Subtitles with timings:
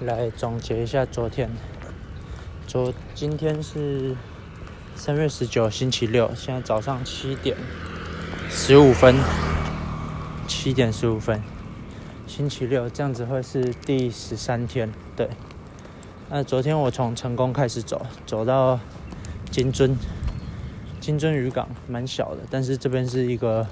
[0.00, 1.48] 来总结一下昨天。
[2.66, 4.16] 昨今天是
[4.96, 7.56] 三月十九，星期六，现在早上七点
[8.50, 9.14] 十五分，
[10.48, 11.40] 七点十五分，
[12.26, 14.92] 星期六，这样子会是第十三天。
[15.14, 15.30] 对，
[16.28, 18.80] 那昨天我从成功开始走，走到
[19.52, 19.94] 金樽，
[21.00, 23.64] 金樽渔港蛮小的，但是这边是一个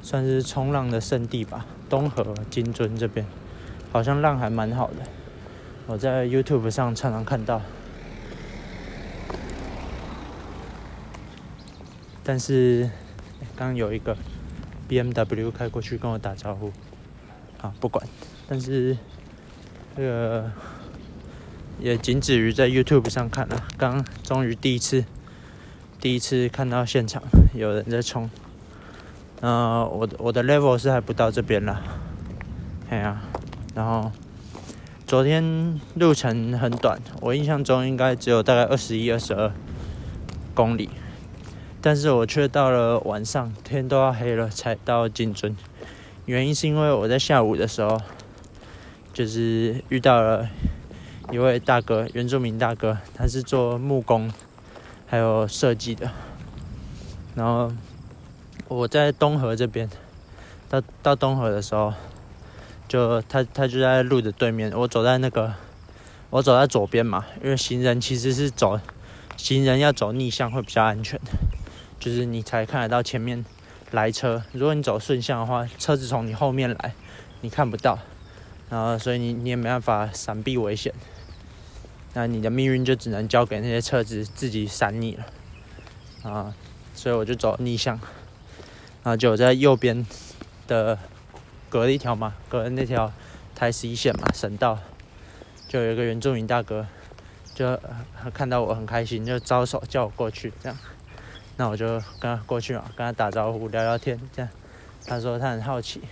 [0.00, 3.26] 算是冲浪的圣地吧，东河金樽这边
[3.92, 4.96] 好像浪还蛮好的。
[5.88, 7.60] 我在 YouTube 上常常看到，
[12.22, 12.88] 但是
[13.56, 14.16] 刚有一个
[14.88, 16.72] BMW 开过去跟我打招呼，
[17.60, 18.06] 啊，不管，
[18.48, 18.96] 但是
[19.96, 20.50] 这个
[21.78, 23.64] 也仅止于在 YouTube 上看了。
[23.76, 25.04] 刚终于第一次，
[26.00, 27.22] 第一次看到现场
[27.54, 28.30] 有人在冲，
[29.40, 31.82] 呃，我的我的 level 是还不到这边啦，
[32.88, 33.20] 哎呀，
[33.74, 34.10] 然后。
[35.12, 39.52] 昨天路程很短，我印象中应该只有大概二十一、二十二
[40.54, 40.88] 公里，
[41.82, 45.54] 但是我却到了晚上，天都要黑了才到金樽。
[46.24, 48.00] 原因是因为我在下午的时候，
[49.12, 50.48] 就是遇到了
[51.30, 54.32] 一位大哥，原住民大哥，他是做木工
[55.06, 56.10] 还有设计的。
[57.34, 57.70] 然后
[58.66, 59.90] 我在东河这边，
[60.70, 61.92] 到到东河的时候。
[62.92, 65.54] 就他他就在路的对面，我走在那个，
[66.28, 68.78] 我走在左边嘛，因为行人其实是走，
[69.34, 71.18] 行人要走逆向会比较安全，
[71.98, 73.42] 就是你才看得到前面
[73.92, 74.44] 来车。
[74.52, 76.92] 如果你走顺向的话，车子从你后面来，
[77.40, 77.98] 你看不到，
[78.68, 80.92] 然后所以你你也没办法闪避危险，
[82.12, 86.54] 那你的命运就只能交给那些车子自己闪你了，啊，
[86.94, 87.98] 所以我就走逆向，
[89.02, 90.06] 然后就在右边
[90.66, 90.98] 的。
[91.72, 93.10] 隔了一条嘛，隔了那条
[93.54, 94.78] 台十一线嘛，省道，
[95.66, 96.86] 就有一个原住民大哥，
[97.54, 97.80] 就
[98.34, 100.78] 看到我很开心，就招手叫我过去，这样，
[101.56, 101.86] 那我就
[102.20, 104.50] 跟他过去嘛，跟他打招呼聊聊天，这样，
[105.06, 106.02] 他说他很好奇，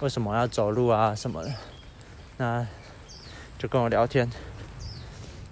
[0.00, 1.52] 为什么要走路啊什么的，
[2.38, 2.66] 那
[3.56, 4.28] 就跟我聊天，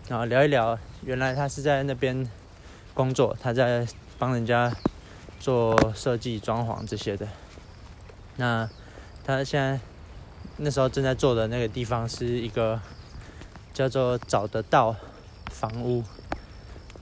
[0.08, 2.28] 然后聊一聊，原来他是在那边
[2.92, 3.86] 工作，他在
[4.18, 4.74] 帮人家
[5.38, 7.28] 做设计、装潢这些的，
[8.34, 8.68] 那。
[9.24, 9.78] 他现在
[10.56, 12.80] 那时候正在做的那个地方是一个
[13.72, 14.94] 叫做“找得到”
[15.50, 16.02] 房屋，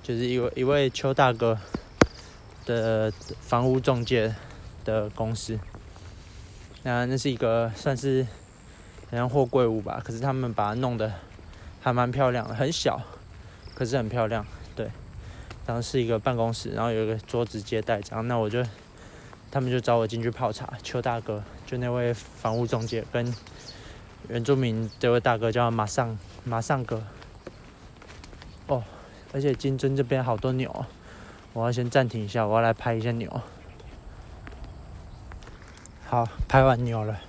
[0.02, 1.58] 就是一位一位邱大哥
[2.66, 4.34] 的房屋中介
[4.84, 5.58] 的公司。
[6.82, 8.26] 那那是一个算是
[9.10, 11.12] 好像货柜屋吧，可是他们把它弄得
[11.80, 13.00] 还蛮漂亮的，很小，
[13.74, 14.46] 可是很漂亮。
[14.76, 14.90] 对，
[15.66, 18.26] 然后是一个办公室，然后有一个桌子接待这样。
[18.28, 18.64] 那我就。
[19.52, 23.32] 他们就找我进去泡茶，邱大哥就那位房屋中介跟
[24.28, 27.00] 原住民这位大哥叫马上马上哥。
[28.66, 28.82] 哦，
[29.32, 30.84] 而且金樽这边好多牛，
[31.52, 33.40] 我要先暂停一下，我要来拍一下牛。
[36.08, 37.20] 好，拍完牛了。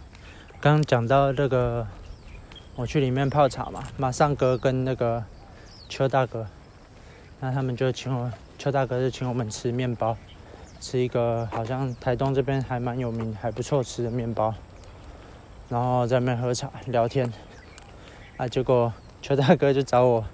[0.60, 1.86] 刚讲到那个，
[2.76, 5.24] 我去里面泡茶嘛，马上哥跟那个
[5.88, 6.48] 邱大哥，
[7.42, 10.18] 那他们就请我，邱大哥就请我们吃面包。
[10.82, 14.52] 吃一个好像台东这边还蛮有名、还不错吃的面包，
[15.70, 17.32] 然后在那边喝茶聊天，
[18.36, 20.26] 啊，结果邱大哥就找我，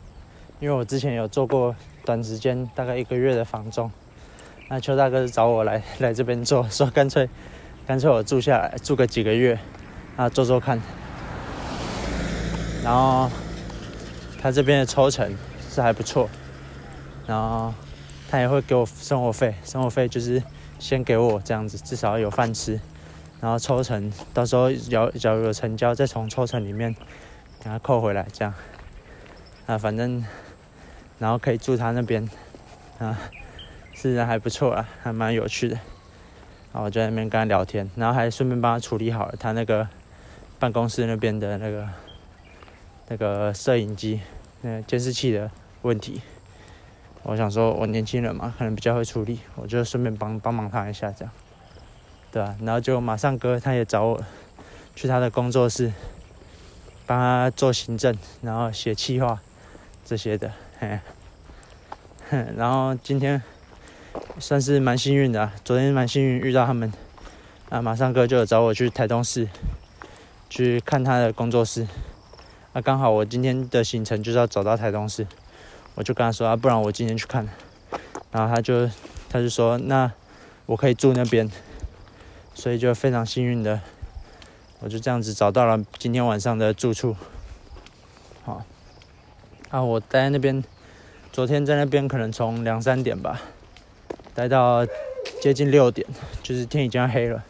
[0.62, 1.76] 因为我之前有做过
[2.06, 3.92] 短时间大概一个月的房中，
[4.70, 7.30] 那邱大哥就找我来来这边做，说干脆
[7.86, 9.60] 干脆我住下来住个几个月，
[10.16, 10.82] 啊做做看，
[12.86, 13.30] 然后
[14.42, 15.30] 他这边的抽成
[15.70, 16.30] 是还不错，
[17.28, 17.74] 然后。
[18.30, 20.42] 他也会给我生活费，生活费就是
[20.80, 22.80] 先给我这样子，至少有饭吃，
[23.40, 28.54] 然后抽成，到时候要假如有成交，再从抽成里面给他扣回来，这样，
[29.66, 30.24] 啊，反正，
[31.20, 32.30] 然后可以住他那边，
[33.00, 33.18] 啊，
[33.94, 35.76] 是人还不错啊，还蛮有趣的，
[36.74, 39.88] 然后我就在那边跟他聊天，然后还顺便帮他处理好了他那个
[40.60, 41.88] 办公室那边的那个
[43.08, 44.20] 那个摄影机、
[44.62, 45.50] 那监视器的
[45.84, 46.22] 问题。
[47.28, 51.34] 我想说，我年轻人嘛，可能比较会处理，我就顺便帮帮忙他一下，这样，
[52.32, 52.56] 对吧？
[52.62, 54.24] 然后就马上哥他也找我
[54.96, 55.92] 去他的工作室，
[57.06, 59.42] 帮他做行政，然后写企划
[60.06, 61.00] 这些的，嘿，
[62.56, 63.44] 然后今天
[64.40, 66.94] 算是蛮幸运的，昨天蛮幸运遇到他们，
[67.68, 69.50] 啊，马上哥就找我去台东市
[70.50, 71.86] 去看他的工作室，
[72.72, 75.28] 啊，刚好我今天的行程就是要走到台东市。
[75.98, 77.50] 我就跟他说啊，不然我今天去看，
[78.30, 78.88] 然后他就
[79.28, 80.12] 他就说那
[80.68, 81.50] 我可以住那边，
[82.54, 83.82] 所以就非常幸运的，
[84.80, 87.16] 我就这样子找到了今天晚上的住处。
[88.44, 88.64] 好，
[89.72, 90.64] 啊，我待在那边，
[91.32, 93.42] 昨天在那边可能从两三点吧，
[94.36, 94.86] 待到
[95.42, 96.08] 接近六点，
[96.44, 97.44] 就是天已经黑了，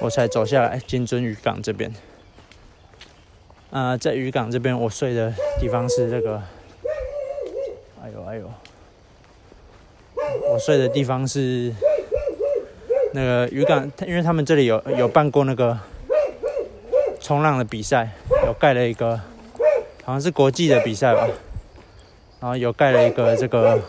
[0.00, 1.92] 我才走下来金樽渔港这边。
[3.70, 6.42] 啊，在渔港这边，我睡的地方是这个，
[8.02, 8.50] 哎呦哎呦，
[10.58, 11.72] 睡的地方是
[13.12, 15.78] 那个渔港，因为他们这里有有办过那个
[17.20, 18.10] 冲浪的比赛，
[18.46, 19.16] 有盖了一个，
[20.04, 21.26] 好像是国际的比赛吧，
[22.40, 23.80] 然后有盖了一个这个，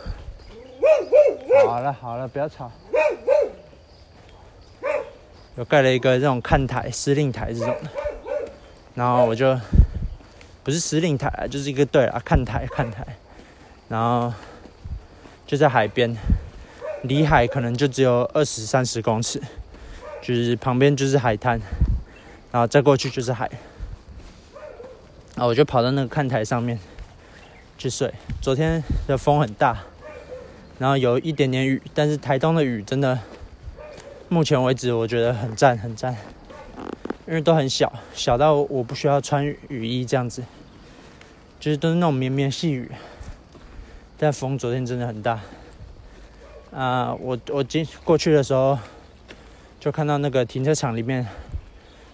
[1.66, 2.72] 好了好了，不要吵，
[5.56, 7.68] 有盖了一个这种看台、司令台这种。
[7.84, 7.90] 的。
[8.96, 9.58] 然后我就
[10.64, 13.06] 不是司令台，就是一个对啊，看台看台，
[13.88, 14.34] 然后
[15.46, 16.14] 就在海边，
[17.04, 19.42] 离海可能就只有二十三十公尺，
[20.22, 21.60] 就是旁边就是海滩，
[22.52, 23.50] 然后再过去就是海，
[25.36, 26.80] 啊我就跑到那个看台上面
[27.78, 28.14] 去睡。
[28.42, 29.84] 昨天的风很大，
[30.78, 33.20] 然后有一点点雨，但是台东的雨真的，
[34.28, 36.16] 目前为止我觉得很赞很赞。
[37.28, 40.44] 因为都很小，小到我不需要穿雨衣这样子，
[41.60, 42.90] 就是都是那种绵绵细雨。
[44.18, 45.40] 但风昨天真的很大，
[46.72, 48.78] 啊，我我今过去的时候，
[49.80, 51.28] 就看到那个停车场里面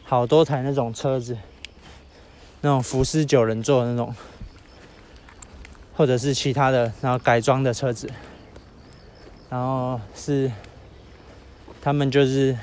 [0.03, 1.37] 好多台那种车子，
[2.61, 4.15] 那种福斯九人座的那种，
[5.95, 8.09] 或者是其他的，然后改装的车子，
[9.49, 10.51] 然后是
[11.81, 12.57] 他们就是。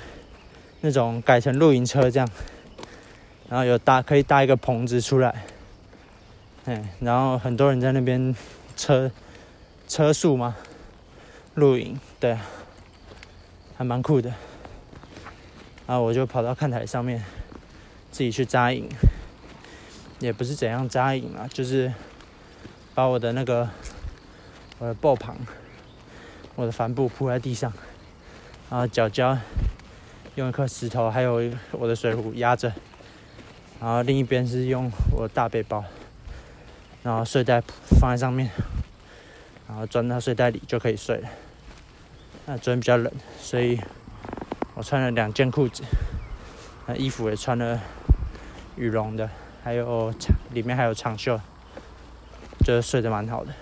[0.85, 2.29] 那种改成露营车这样，
[3.49, 5.45] 然后有搭可以搭一个棚子出来，
[6.65, 8.35] 哎，然后很多人在那边
[8.77, 9.09] 车
[9.87, 10.57] 车宿嘛，
[11.55, 12.39] 露营，对，
[13.77, 14.33] 还蛮酷的。
[15.87, 17.25] 然后我就跑到看台上面，
[18.11, 18.89] 自己去扎营，
[20.21, 21.93] 也不是怎样扎营啊，就是
[22.95, 23.69] 把我的那个
[24.79, 25.35] 我的布棚，
[26.55, 27.73] 我的帆布铺在地上，
[28.71, 29.39] 然后脚脚。
[30.35, 32.73] 用一块石头，还有我的水壶压着，
[33.79, 35.85] 然后另一边是用我的大背包，
[37.03, 37.63] 然后睡袋
[38.01, 38.49] 放在上面，
[39.69, 41.29] 然后钻到睡袋里就可以睡了。
[42.47, 43.81] 那昨天比较冷，所以
[44.75, 45.83] 我穿了两件裤子，
[46.87, 47.81] 那衣服也穿了
[48.77, 49.31] 羽绒的，
[49.63, 51.41] 还有长里面还有长袖，
[52.65, 53.53] 就睡得蛮好的。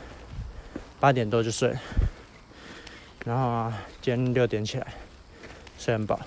[0.98, 1.80] 八点多就睡了，
[3.24, 4.86] 然后啊，今天六点起来，
[5.78, 6.20] 睡很饱。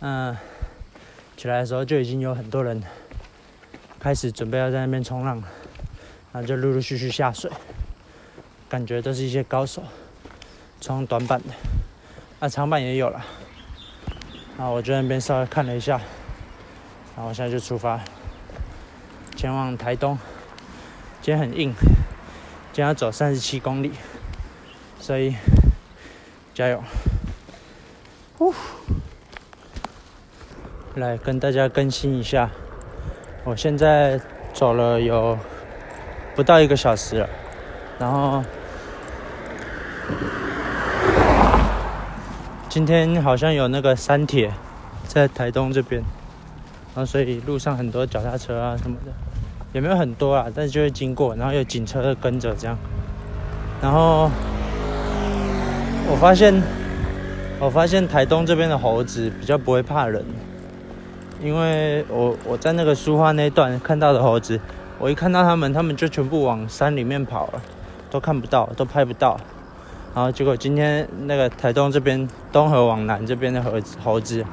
[0.00, 0.36] 嗯，
[1.36, 2.82] 起来的时候就已经有很多人
[3.98, 5.48] 开始准备要在那边冲浪了，
[6.36, 7.50] 然后就陆陆续续下水，
[8.68, 9.82] 感觉都是一些高手，
[10.82, 11.46] 冲短板的，
[12.40, 13.24] 啊长板也有了，
[14.58, 15.98] 啊我在那边稍微看了一下，
[17.16, 17.98] 然后我现在就出发，
[19.34, 20.18] 前往台东，
[21.22, 21.72] 今天很硬，
[22.70, 23.92] 今天要走三十七公里，
[25.00, 25.34] 所以
[26.52, 26.84] 加油，
[28.36, 28.52] 呼。
[30.96, 32.50] 来跟大家更新一下，
[33.44, 34.20] 我现在
[34.52, 35.38] 走了有
[36.36, 37.28] 不到一个小时了，
[37.98, 38.44] 然后
[42.68, 44.52] 今天好像有那个山铁
[45.06, 46.02] 在台东这边，
[46.94, 49.12] 然后所以路上很多脚踏车啊什么的，
[49.72, 52.76] 也没有很多啊，但是就会经过，然后有警车跟着这样，
[53.80, 54.30] 然后
[56.10, 56.62] 我发现
[57.58, 60.22] 我发现台东这边的猴子比较不会怕人。
[61.42, 64.58] 因为我我在那个书画那段看到的猴子，
[64.98, 67.60] 我一看到他们，他们就全部往山里面跑了，
[68.10, 69.38] 都看不到，都拍不到。
[70.14, 74.44] 然后结果今天那个台东这边东河往南这边的猴子猴子，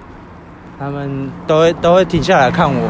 [0.78, 2.90] 他们都会都会停下来看我，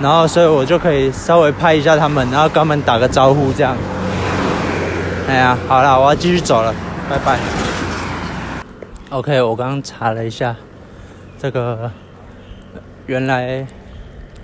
[0.00, 3.76] 然后所以我就可以稍微拍一下他们，然后跟他们打个招呼这样。
[5.28, 6.74] 哎呀，好了，我要继续走了，
[7.08, 7.38] 拜拜。
[9.10, 10.56] OK，我刚刚查了一下
[11.38, 11.90] 这个。
[13.06, 13.66] 原来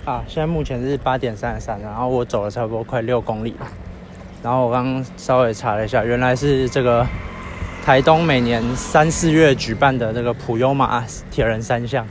[0.07, 3.67] 啊，现在目前是八点三十三，然后我走了差不多快六公里了。
[4.41, 7.05] 然后我刚刚稍微查了一下，原来是这个
[7.83, 12.07] 台东每年三四月举办的这个普悠玛铁人三项。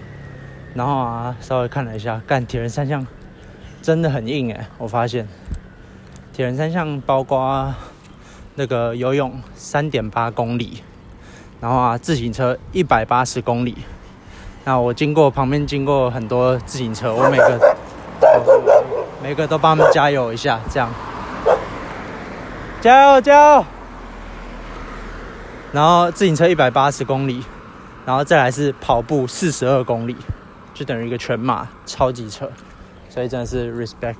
[0.74, 3.06] 然后啊，稍微看了一下，干铁人三项
[3.80, 4.68] 真的很硬哎！
[4.76, 5.26] 我发现
[6.34, 7.74] 铁人三项包括
[8.56, 10.82] 那个游泳三点八公里，
[11.62, 13.74] 然后啊自行车一百八十公里。
[14.64, 17.76] 那我经过旁边经过很多自行车，我每个
[19.22, 20.88] 每个都帮他们加油一下，这样
[22.80, 23.64] 加油加油。
[25.72, 27.44] 然后自行车一百八十公里，
[28.06, 30.16] 然后再来是跑步四十二公里，
[30.72, 32.50] 就等于一个全马超级车。
[33.08, 34.14] 所以真的是 respect。